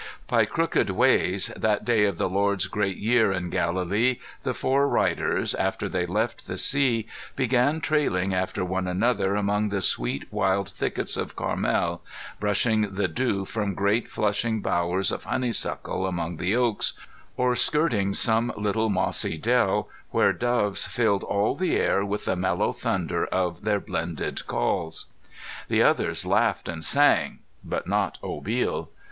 [0.27, 5.53] By crooked ways, that day of the Lord's Great Year in Galilee the four riders,
[5.53, 11.17] after they left the sea, began trailing after one another among the sweet wild thickets
[11.17, 12.01] of Carmel,
[12.39, 16.93] brushing the dew from great flushing bowers of honeysuckle among the oaks,
[17.37, 22.73] or skirting some little mossy dell where doves filled all the air with the mellow
[22.73, 25.05] thunder of their blended calls.
[25.67, 28.87] The others laughed and sang, but not Obil.